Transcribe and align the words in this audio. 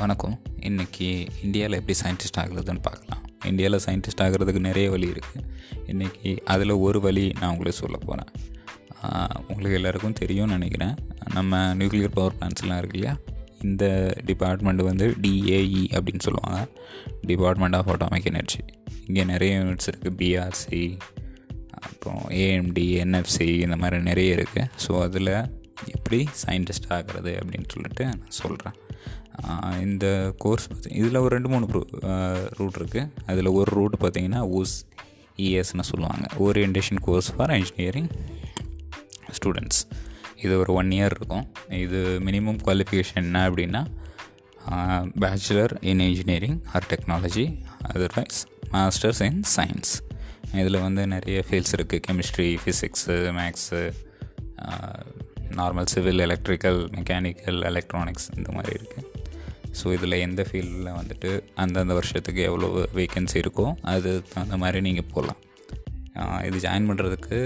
வணக்கம். 0.00 0.34
இன்றைக்கி 0.68 1.06
இந்தியாவில் 1.44 1.76
எப்படி 1.78 1.94
சயின்டிஸ்ட் 2.02 2.38
ஆகுறதுன்னு 2.42 2.82
பார்க்கலாம். 2.82 3.22
இந்தியாவில் 3.50 3.82
சயின்டிஸ்ட் 3.84 4.22
ஆகிறதுக்கு 4.24 4.60
நிறைய 4.66 4.86
வழி 4.94 5.06
இருக்குது 5.14 5.42
இன்றைக்கி 5.92 6.30
அதில் 6.52 6.74
ஒரு 6.86 6.98
வழி 7.06 7.24
நான் 7.40 7.50
உங்களுக்கு 7.52 7.80
சொல்ல 7.80 7.96
போகிறேன் 8.04 8.30
உங்களுக்கு 9.48 9.78
எல்லாருக்கும் 9.78 10.16
தெரியும்னு 10.20 10.56
நினைக்கிறேன். 10.58 10.94
நம்ம 11.34 11.60
நியூக்ளியர் 11.80 12.14
பவர் 12.18 12.36
பிளான்ஸ்லாம் 12.38 12.80
இருக்கு 12.82 12.98
இல்லையா? 12.98 13.14
இந்த 13.66 13.84
டிபார்ட்மெண்ட் 14.30 14.84
வந்து 14.90 15.08
டிஏஇ 15.24 15.84
அப்படின்னு 15.96 16.24
சொல்லுவாங்க. 16.28 16.60
டிபார்ட்மெண்ட் 17.32 17.78
ஆஃப் 17.80 17.90
ஆட்டோமிக் 17.94 18.30
எனர்ஜி 18.32 18.62
இங்கே 19.08 19.26
நிறைய 19.32 19.52
யூனிட்ஸ் 19.60 19.90
இருக்குது 19.92 20.16
பிஆர்சி 20.22 20.82
அப்புறம் 21.86 22.24
ஏஎம்டி 22.44 22.88
என்எஃப்சி 23.04 23.50
இந்த 23.66 23.78
மாதிரி 23.82 24.02
நிறைய 24.10 24.38
இருக்குது 24.38 24.70
ஸோ 24.86 24.92
அதில் 25.08 25.34
எப்படி 25.96 26.18
சயின்டிஸ்ட் 26.46 26.90
ஆகிறது 26.96 27.32
அப்படின்னு 27.40 27.68
சொல்லிட்டு 27.74 28.04
நான் 28.10 28.22
சொல்கிறேன் 28.42 28.76
இந்த 29.86 30.06
கோர்ஸ் 30.38 30.66
இதில் 31.00 31.22
ஒரு 31.24 31.32
ரெண்டு 31.36 31.48
மூணு 31.48 31.66
ரூட் 32.58 32.78
இருக்குது 32.80 33.10
அதில் 33.26 33.50
ஒரு 33.60 33.70
ரூட் 33.78 33.96
பார்த்திங்கன்னா 34.02 34.42
ஓஸ் 34.58 34.74
இஎஸ்ன்னு 35.44 35.86
சொல்லுவாங்க. 35.90 36.26
Orientation 36.46 37.00
course 37.06 37.30
for 37.36 37.52
engineering 37.58 38.10
students 39.38 39.80
இது 40.44 40.54
ஒரு 40.62 40.72
ஒன் 40.72 40.90
இயர் 40.96 41.14
இருக்கும். 41.18 41.46
இது 41.84 42.00
மினிமம் 42.28 42.60
குவாலிஃபிகேஷன் 42.64 43.22
என்ன 43.22 43.42
அப்படின்னா 43.50 43.82
bachelor 45.22 45.72
in 45.90 46.02
engineering 46.08 46.58
or 46.74 46.86
technology 46.92 47.44
otherwise 47.92 48.38
masters 48.74 49.22
in 49.28 49.42
science 49.56 49.92
இதில் 50.60 50.82
வந்து 50.86 51.02
நிறைய 51.06 51.38
ஃபீல்ட்ஸ் 51.48 51.74
இருக்குது 51.76 52.02
chemistry 52.06 52.48
physics 52.62 53.16
maths 53.38 53.82
normal 55.58 55.90
civil 55.92 56.24
electrical 56.26 56.80
mechanical 56.96 57.60
electronics 57.70 58.28
இந்த 58.36 58.48
மாதிரி 58.56 58.74
இருக்குது 58.80 59.15
ஸோ 59.76 59.86
இதில் 59.92 60.16
எந்த 60.18 60.42
ஃபீல்டில் 60.48 60.96
வந்துட்டு 60.98 61.30
அந்தந்த 61.54 61.94
வருஷத்துக்கு 61.94 62.42
எவ்வளோ 62.42 62.68
வேக்கன்சி 62.94 63.36
இருக்கோ 63.40 63.66
அது 63.86 64.10
தகுந்த 64.34 64.56
மாதிரி 64.56 64.80
நீங்கள் 64.80 65.08
போகலாம் 65.14 65.40
இது 66.44 66.58
ஜாயின் 66.64 66.88
பண்ணுறதுக்கு 66.88 67.38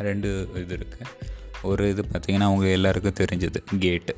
ரெண்டு 0.00 0.30
இது 0.54 0.74
இருக்குது 0.76 1.10
ஒரு 1.62 1.84
இது 1.88 2.02
பார்த்திங்கன்னா 2.04 2.48
அவங்க 2.48 2.66
எல்லாருக்கும் 2.70 3.18
தெரிஞ்சது 3.20 3.60
கேட்டு 3.78 4.14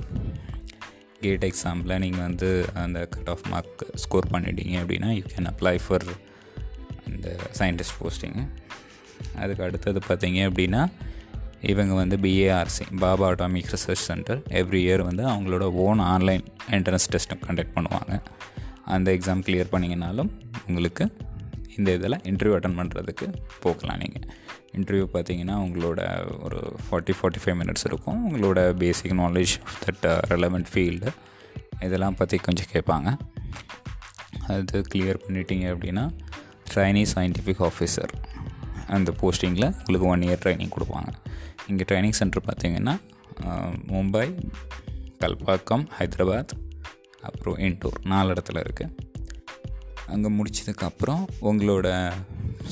கேட் 1.20 1.44
எக்ஸாமில் 1.44 1.98
நீங்கள் 1.98 2.24
வந்து 2.26 2.48
அந்த 2.74 2.98
கட் 3.06 3.28
ஆஃப் 3.28 3.44
மார்க் 3.48 3.84
ஸ்கோர் 3.94 4.32
பண்ணிட்டீங்க 4.32 4.74
அப்படின்னா 4.82 5.10
யூ 5.14 5.22
கேன் 5.34 5.48
அப்ளை 5.52 5.74
ஃபார் 5.86 6.06
அந்த 7.06 7.28
சயின்டிஸ்ட் 7.58 7.96
போஸ்டிங்கு 7.98 8.44
அதுக்கு 9.36 9.62
அடுத்தது 9.62 10.00
பார்த்தீங்க 10.08 10.40
அப்படின்னா 10.48 10.82
இவங்க 11.60 11.94
வந்து 11.94 12.16
BARC 12.16 12.84
Bhabha 12.98 13.30
atomic 13.30 13.70
research 13.74 14.04
centre 14.08 14.40
every 14.60 14.80
year 14.86 15.02
வந்து 15.02 15.22
அவங்களோட 15.26 15.62
ஓன் 15.84 15.98
ஆன்லைன் 15.98 16.44
என்ட்ரன்ஸ் 16.70 17.08
டெஸ்ட்டை 17.12 17.36
கண்டக்ட் 17.46 17.74
பண்ணுவாங்க. 17.76 18.22
அந்த 18.84 19.12
எக்ஸாம் 19.12 19.42
கிளியர் 19.46 19.72
பண்ணிங்கனாலும் 19.72 20.30
உங்களுக்கு 20.68 21.04
இந்த 21.76 21.92
இதில் 21.92 22.18
இன்டர்வியூ 22.30 22.56
அட்டன் 22.58 22.78
பண்ணுறதுக்கு 22.80 23.26
போகலாம் 23.60 23.98
நீங்கள் 23.98 24.26
இன்டர்வியூ 24.78 25.06
பார்த்தீங்கன்னா 25.14 25.56
உங்களோட 25.66 26.00
ஒரு 26.44 26.60
ஃபார்ட்டி 26.84 27.14
ஃபார்ட்டி 27.18 27.40
ஃபைவ் 27.42 27.58
மினிட்ஸ் 27.62 27.86
இருக்கும். 27.90 28.20
உங்களோட 28.28 28.72
basic 28.82 29.12
knowledge 29.12 29.54
of 29.66 29.78
that 29.86 30.06
relevant 30.34 30.70
field 30.74 31.10
இதெல்லாம் 31.80 32.14
பற்றி 32.14 32.36
கொஞ்சம் 32.38 32.70
கேட்பாங்க. 32.72 33.08
அது 34.48 34.84
கிளியர் 34.92 35.22
பண்ணிட்டீங்க 35.26 35.66
அப்படின்னா 35.74 36.04
ட்ரைனி 36.74 37.04
சயின்டிஃபிக் 37.14 37.62
ஆஃபீஸர் 37.68 38.12
அந்த 38.88 39.12
போஸ்டிங்கில் 39.20 39.68
உங்களுக்கு 39.78 40.06
ஒன் 40.06 40.20
இயர் 40.20 40.42
ட்ரைனிங் 40.44 40.74
கொடுப்பாங்க. 40.76 41.10
இங்கே 41.66 41.84
ட்ரைனிங் 41.88 42.10
சென்டர் 42.10 42.42
பார்த்திங்கன்னா 42.46 42.94
மும்பை 43.86 44.34
கல்பாக்கம் 45.20 45.84
ஹைதராபாத் 45.98 46.52
அப்புறம் 47.20 47.58
இன்டூர் 47.58 47.98
நாலு 48.04 48.32
இடத்துல 48.32 48.62
இருக்குது 48.62 48.94
அங்கே 50.06 50.28
முடிச்சதுக்கப்புறம் 50.28 51.24
உங்களோட 51.40 52.12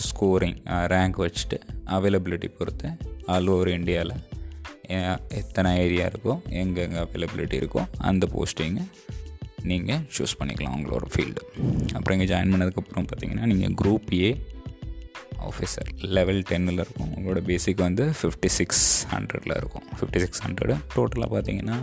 ஸ்கோரிங் 0.04 0.58
ரேங்க் 0.64 1.18
வச்சுட்டு 1.18 1.58
அவைலபிலிட்டி 1.86 2.48
பொறுத்து 2.58 2.88
ஆல் 3.26 3.46
ஓவர் 3.46 3.68
இந்தியாவில் 3.68 4.14
எத்தனை 5.28 5.78
ஏரியா 5.78 6.06
இருக்கோ 6.06 6.42
எங்கெங்கே 6.48 6.98
அவைலபிலிட்டி 6.98 7.56
இருக்கோ 7.56 7.82
அந்த 7.98 8.28
போஸ்டிங்கை 8.34 8.84
நீங்கள் 9.62 10.02
சூஸ் 10.18 10.38
பண்ணிக்கலாம் 10.38 10.76
உங்களோட 10.76 11.06
ஃபீல்டு 11.14 11.42
அப்புறம் 11.94 12.20
இங்கே 12.20 12.34
ஜாயின் 12.34 12.52
பண்ணதுக்கப்புறம் 12.52 13.06
பார்த்தீங்கன்னா 13.06 13.46
நீங்கள் 13.46 13.74
குரூப் 13.82 14.14
ஏ 14.14 14.30
ஆஃபீஸர் 15.48 15.90
லெவல் 16.16 16.40
டென்னில் 16.50 16.80
இருக்கும். 16.84 17.10
உங்களோட 17.16 17.40
பேசிக் 17.50 17.82
வந்து 17.86 18.04
ஃபிஃப்டி 18.20 18.50
சிக்ஸ் 18.58 18.84
ஹண்ட்ரடில் 19.14 19.56
இருக்கும். 19.60 19.86
ஃபிஃப்டி 19.98 20.20
சிக்ஸ் 20.24 20.42
ஹண்ட்ரடு 20.46 20.76
டோட்டலாக 20.96 21.30
பார்த்தீங்கன்னா 21.34 21.78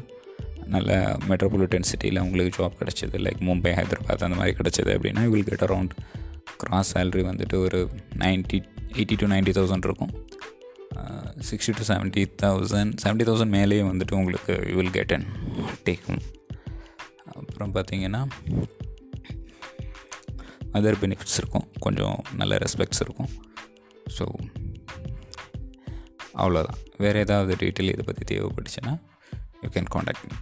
நல்ல 0.75 1.17
மெட்ரோபாலிட்டன் 1.29 1.87
சிட்டியில் 1.91 2.19
உங்களுக்கு 2.19 2.51
ஜாப் 2.57 2.79
கிடச்சிது. 2.81 3.15
லைக் 3.25 3.39
மும்பை 3.49 3.71
ஹைதராபாத் 3.79 4.25
அந்த 4.27 4.39
மாதிரி 4.41 4.57
கிடச்சிது 4.57 4.91
அப்படின்னா 4.97 5.23
will 5.29 5.49
get 5.49 5.65
around 5.67 5.95
gross 6.57 6.91
salary 6.97 7.23
வந்துட்டு 7.29 7.55
ஒரு 7.65 7.79
ninety 8.23 8.59
eighty 8.97 9.15
to 9.21 9.27
ninety 9.27 9.53
thousand 9.57 9.87
இருக்கும். 9.89 10.13
Sixty 11.49 11.73
to 11.77 11.83
seventy 11.89 12.23
thousand 12.41 12.93
seventy 13.03 13.25
thousand 13.29 13.53
மேலேயே 13.57 13.81
வந்துட்டு 13.81 14.13
உங்களுக்கு 14.13 14.53
யூ 14.69 14.75
வில் 14.75 14.95
கெட் 14.97 15.13
அன் 15.17 15.25
டேக்கும் 15.85 16.21
அப்புறம் 17.39 17.73
பார்த்தீங்கன்னா 17.75 18.21
அதர் 20.73 20.99
பெனிஃபிட்ஸ் 21.01 21.37
இருக்கும். 21.37 21.67
கொஞ்சம் 21.79 22.17
நல்ல 22.35 22.57
ரெஸ்பெக்ட்ஸ் 22.57 23.03
இருக்கும். 23.05 23.29
ஸோ 24.17 24.25
அவ்வளோதான் 26.35 26.79
வேறு 26.97 27.19
ஏதாவது 27.19 27.55
டீட்டெயில் 27.55 27.93
இதை 27.93 28.03
பற்றி 28.05 28.23
தேவைப்பட்டுச்சுன்னா 28.31 28.93
யூ 29.61 29.69
கேன் 29.69 29.89
காண்டாக்ட் 29.89 30.25
மீ 30.27 30.35